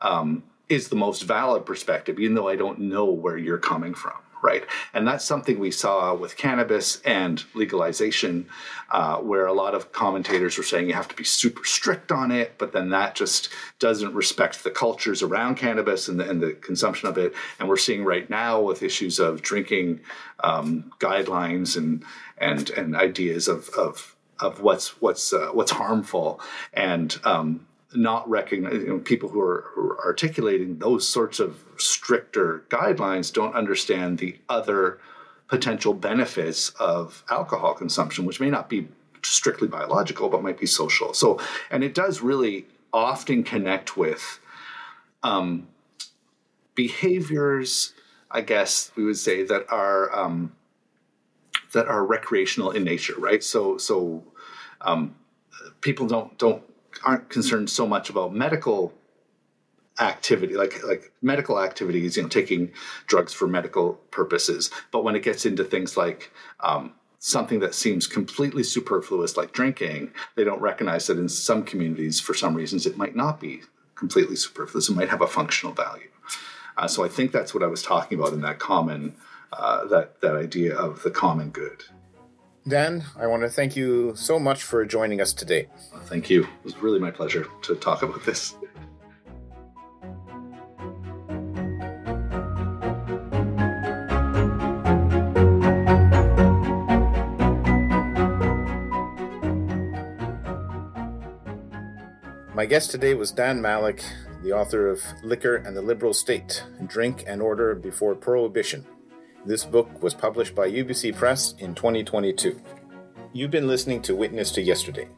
[0.00, 4.14] um, is the most valid perspective even though i don't know where you're coming from
[4.42, 4.64] right?
[4.92, 8.48] And that's something we saw with cannabis and legalization,
[8.90, 12.32] uh, where a lot of commentators were saying you have to be super strict on
[12.32, 16.52] it, but then that just doesn't respect the cultures around cannabis and the, and the
[16.54, 17.32] consumption of it.
[17.58, 20.00] And we're seeing right now with issues of drinking
[20.40, 22.04] um, guidelines and
[22.38, 26.40] and and ideas of of of what's what's uh, what's harmful
[26.72, 31.64] and um, not recognizing you know, people who are, who are, articulating those sorts of
[31.76, 34.98] stricter guidelines don't understand the other
[35.48, 38.88] potential benefits of alcohol consumption, which may not be
[39.22, 41.14] strictly biological, but might be social.
[41.14, 41.38] So,
[41.70, 44.40] and it does really often connect with
[45.22, 45.68] um,
[46.74, 47.94] behaviors,
[48.30, 50.52] I guess we would say, that are um,
[51.72, 53.42] that are recreational in nature, right?
[53.42, 54.24] So, so
[54.80, 55.14] um,
[55.80, 56.62] people don't don't
[57.04, 58.92] aren't concerned so much about medical
[60.00, 62.72] activity like like medical activities you know taking
[63.06, 64.70] drugs for medical purposes.
[64.90, 70.10] But when it gets into things like um, something that seems completely superfluous like drinking
[70.34, 73.62] they don't recognize that in some communities for some reasons it might not be
[73.94, 74.88] completely superfluous.
[74.88, 76.08] It might have a functional value.
[76.76, 79.14] Uh, so i think that's what i was talking about in that common
[79.52, 81.84] uh, that that idea of the common good
[82.66, 85.66] Dan, I want to thank you so much for joining us today.
[86.04, 86.44] Thank you.
[86.44, 88.54] It was really my pleasure to talk about this.
[102.54, 104.04] My guest today was Dan Malleck,
[104.44, 108.86] the author of Liquor and the Liberal State Drink and Order Before Prohibition.
[109.44, 112.60] This book was published by UBC Press in 2022.
[113.32, 115.08] You've been listening to Witness to Yesterday.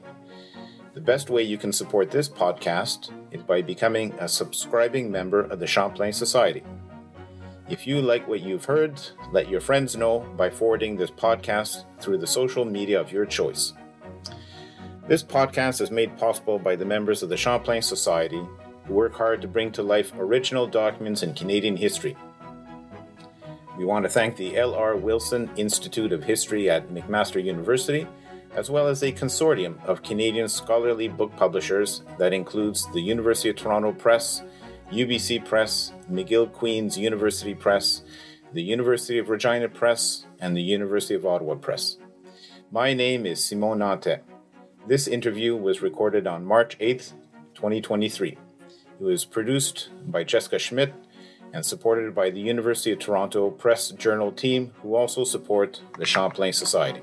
[0.93, 5.61] The best way you can support this podcast is by becoming a subscribing member of
[5.61, 6.63] the Champlain Society.
[7.69, 8.99] If you like what you've heard,
[9.31, 13.71] let your friends know by forwarding this podcast through the social media of your choice.
[15.07, 18.45] This podcast is made possible by the members of the Champlain Society
[18.85, 22.17] who work hard to bring to life original documents in Canadian history.
[23.77, 24.97] We want to thank the L.R.
[24.97, 28.05] Wilson Institute of History at McMaster University,
[28.53, 33.55] as well as a consortium of Canadian scholarly book publishers that includes the University of
[33.55, 34.43] Toronto Press,
[34.91, 38.01] UBC Press, McGill Queen's University Press,
[38.51, 41.95] the University of Regina Press, and the University of Ottawa Press.
[42.71, 44.19] My name is Simon Nantais.
[44.87, 47.11] This interview was recorded on March 8th,
[47.55, 48.29] 2023.
[48.29, 50.93] It was produced by Jessica Schmidt
[51.51, 56.53] and supported by the University of Toronto Press Journal team, who also support the Champlain
[56.53, 57.01] Society.